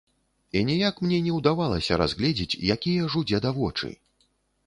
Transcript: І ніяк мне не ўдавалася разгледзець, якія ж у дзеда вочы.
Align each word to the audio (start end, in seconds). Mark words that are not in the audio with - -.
І 0.59 0.61
ніяк 0.69 0.95
мне 1.05 1.17
не 1.25 1.33
ўдавалася 1.39 1.99
разгледзець, 2.03 2.57
якія 2.77 3.03
ж 3.13 3.23
у 3.23 3.27
дзеда 3.33 3.49
вочы. 3.59 3.93